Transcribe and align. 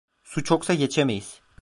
Su 0.23 0.43
çoksa 0.43 0.73
geçemeyiz… 0.73 1.41